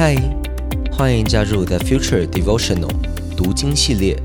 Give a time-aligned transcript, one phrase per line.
[0.00, 0.14] 嗨，
[0.92, 2.88] 欢迎加入 The Future Devotional
[3.36, 4.16] 读经系列。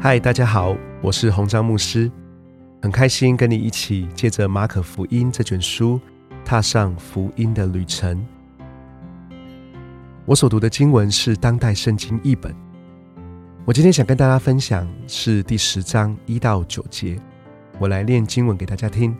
[0.00, 2.10] 嗨，大家好，我是洪章牧师，
[2.82, 6.00] 很开心跟你一起借着马可福音这卷书，
[6.44, 8.26] 踏上福音的旅程。
[10.24, 12.52] 我所读的经文是当代圣经译本。
[13.64, 17.16] 我今天想跟大家分享是第十章一到九节，
[17.78, 19.16] 我来念经文给大家听。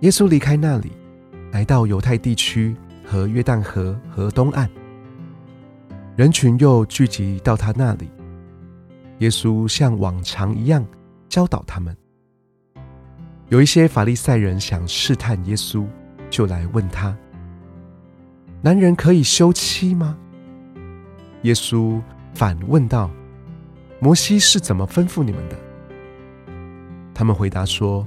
[0.00, 0.92] 耶稣离开那里，
[1.52, 4.68] 来到犹太地区和约旦河和东岸，
[6.16, 8.08] 人群又聚集到他那里。
[9.18, 10.84] 耶稣像往常一样
[11.28, 11.96] 教导他们。
[13.48, 15.86] 有一些法利赛人想试探耶稣，
[16.28, 17.16] 就来问他
[18.60, 20.16] ：“男人可以休妻吗？”
[21.42, 22.00] 耶稣。
[22.34, 23.10] 反问道
[23.98, 25.56] ：“摩西是怎么吩咐你们的？”
[27.18, 28.06] 他们回答说：“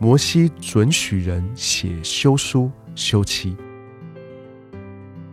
[0.00, 3.54] 摩西准许人写休书休妻。”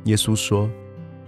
[0.03, 0.69] 耶稣说：“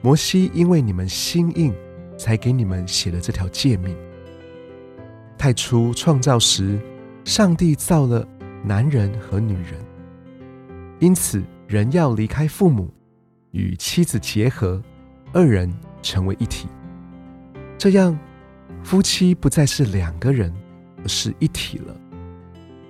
[0.04, 1.74] 摩西因为你们心硬，
[2.18, 3.96] 才给你们写了这条诫命。
[5.38, 6.78] 太初创造时，
[7.24, 8.28] 上帝造了
[8.62, 9.76] 男人和女人，
[11.00, 12.94] 因此人要离开父母，
[13.52, 14.84] 与妻子结合，
[15.32, 16.68] 二人成为一体。”
[17.80, 18.20] 这样，
[18.84, 20.54] 夫妻不再是两个人，
[21.08, 21.96] 是一体了。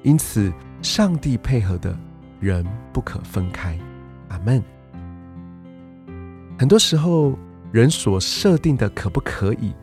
[0.03, 1.97] 因此，上帝配合的
[2.39, 3.77] 人不可分开。
[4.29, 4.63] 阿门。
[6.57, 7.37] 很多时候，
[7.71, 9.73] 人所设定的可不可以，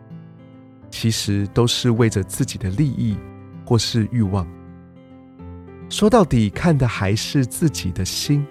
[0.91, 3.17] 其实都是为着自己的利益
[3.65, 4.47] 或是欲望。
[5.89, 8.47] 说到底，看的还是自己的心。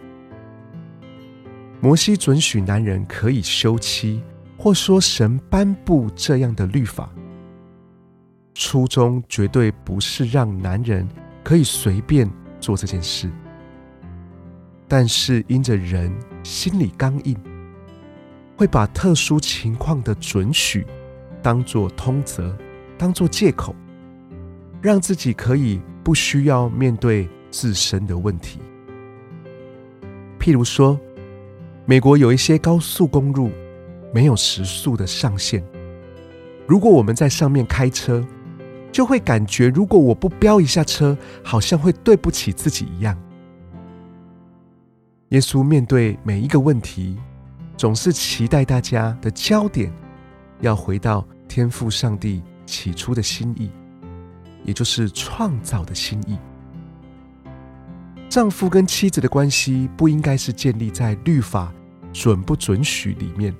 [1.79, 4.21] 摩西准许男人可以休妻。
[4.57, 7.09] 或说，神颁布这样的律法，
[8.63, 11.07] 初衷绝对不是让男人
[11.43, 13.27] 可以随便做这件事。
[14.87, 16.13] 但是因着人
[16.43, 17.35] 心里刚硬，
[18.55, 20.85] 会把特殊情况的准许
[21.41, 22.55] 当作通则，
[22.99, 23.73] 当作借口，
[24.79, 28.59] 让自己可以不需要面对自身的问题。
[30.39, 30.99] 譬如说，
[31.85, 33.49] 美国有一些高速公路。
[34.13, 35.63] 没有时速的上限。
[36.67, 38.21] 如果我们在上面开车，
[38.91, 43.17] 就会感觉如果我不飙一下车，好像会对不起自己一样。
[45.29, 47.17] 耶稣面对每一个问题，
[47.77, 49.91] 总是期待大家的焦点
[50.59, 53.71] 要回到天父上帝起初的心意，
[54.65, 56.37] 也就是创造的心意。
[58.27, 61.73] 丈夫跟妻子的关系不应该是建立在律法
[62.11, 63.55] 准不准许里面。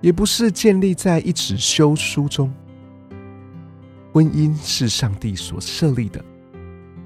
[0.00, 2.52] 也不是建立在一纸休书中。
[4.18, 6.20] 婚姻是上帝所设立的，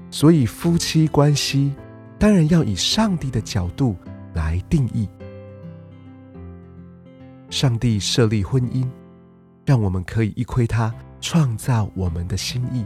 [0.09, 1.71] 所以夫妻关系
[2.17, 3.95] 当然要以上帝的角度
[4.33, 5.07] 来定义。
[7.51, 8.89] 上帝设立婚姻，
[9.63, 10.91] 让我们可以一窥他
[11.21, 12.83] 创造我们的心意，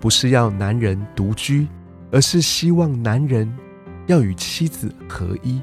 [0.00, 1.68] 不是要男人独居，
[2.10, 3.48] 而是希望男人
[4.08, 5.62] 要与妻子合一。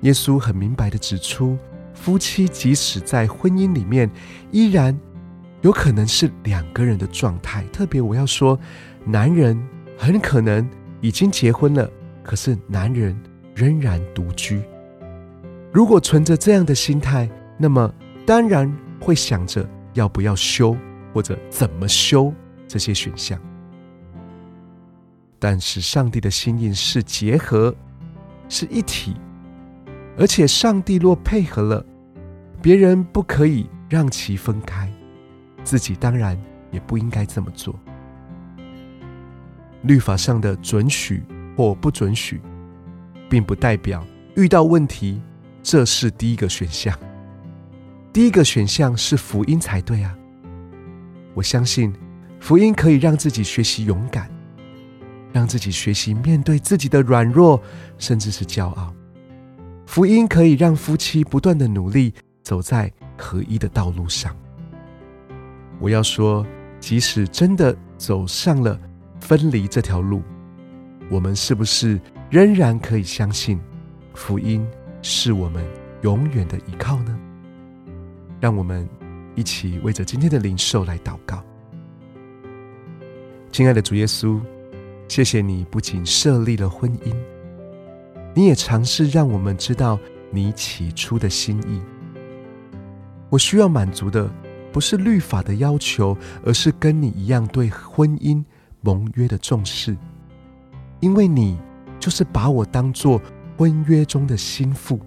[0.00, 1.58] 耶稣很明白的指出。
[1.94, 4.08] 夫妻即使在婚姻里面，
[4.52, 4.96] 依然
[5.62, 7.64] 有可能是两个人的状态。
[7.72, 8.58] 特别我要说，
[9.04, 9.60] 男人
[9.96, 10.68] 很可能
[11.00, 11.90] 已经结婚了，
[12.22, 13.18] 可是男人
[13.54, 14.62] 仍然独居。
[15.72, 17.92] 如果存着这样的心态，那么
[18.24, 20.76] 当然会想着要不要修
[21.12, 22.32] 或者怎么修
[22.66, 23.38] 这些选项。
[25.38, 27.74] 但是上帝的心意是结合，
[28.48, 29.14] 是一体。
[30.16, 31.86] 而且，上帝若配合了，
[32.60, 34.92] 别人不可以让其分开，
[35.64, 36.38] 自己当然
[36.70, 37.78] 也不应该这么做。
[39.82, 41.22] 律法上的准许
[41.56, 42.40] 或不准许，
[43.28, 44.04] 并不代表
[44.36, 45.20] 遇到问题
[45.62, 46.96] 这是第一个选项。
[48.12, 50.16] 第一个选项是福音才对啊！
[51.34, 51.94] 我相信
[52.40, 54.28] 福音可以让自己学习勇敢，
[55.32, 57.62] 让自己学习面对自己的软弱，
[57.98, 58.92] 甚至是骄傲。
[59.86, 62.12] 福音可以让夫妻不断的努力
[62.42, 64.34] 走在合一的道路上。
[65.80, 66.44] 我要说，
[66.80, 68.78] 即使真的走上了
[69.20, 70.22] 分离这条路，
[71.08, 73.60] 我们是不是仍然可以相信
[74.14, 74.66] 福音
[75.02, 75.64] 是我们
[76.02, 77.18] 永远的依靠呢？
[78.40, 78.88] 让我们
[79.34, 81.42] 一起为着今天的灵受来祷告。
[83.50, 84.40] 亲爱的主耶稣，
[85.08, 87.14] 谢谢你不仅设立了婚姻。
[88.34, 89.98] 你也尝试让我们知道
[90.30, 91.80] 你起初的心意。
[93.30, 94.30] 我需要满足的
[94.72, 98.44] 不是律法的要求，而是跟你一样对婚姻
[98.80, 99.96] 盟约的重视。
[101.00, 101.58] 因为你
[102.00, 103.20] 就是把我当做
[103.56, 105.00] 婚约中的心腹，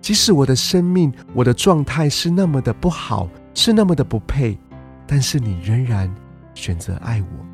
[0.00, 4.58] 即使我的生命、我的状态是那么的不好，是那么的不配，
[5.06, 6.14] 但是你仍然
[6.54, 7.46] 选择爱我，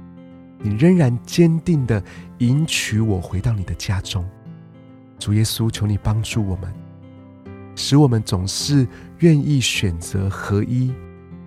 [0.59, 2.03] 你仍然坚定的
[2.39, 4.25] 迎娶我回到你的家中。
[5.19, 6.73] 主耶稣，求你帮助我们，
[7.76, 8.87] 使我们总是
[9.19, 10.93] 愿意选择合一、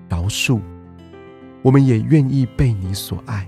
[0.10, 0.60] 饶恕，
[1.62, 3.48] 我们也愿意被你所爱。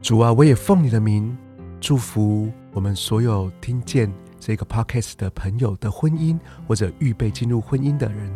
[0.00, 1.36] 主啊，我也奉你的名
[1.80, 8.30] 祝福我们所有听见这个 podcast 的朋友的婚姻，或者预备进入婚姻的人。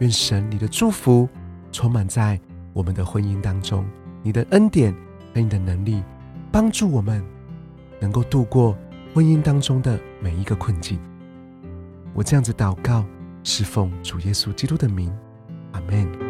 [0.00, 1.28] 愿神你的祝福
[1.72, 2.38] 充满在
[2.72, 3.84] 我们的婚姻当中，
[4.22, 4.94] 你的恩典
[5.34, 6.02] 和你的能力
[6.52, 7.24] 帮助我们
[7.98, 8.76] 能够度过
[9.14, 10.98] 婚姻当中的每一个困境。
[12.14, 13.04] 我这样子祷告，
[13.42, 15.12] 是奉主耶稣基督的名，
[15.72, 16.29] 阿门。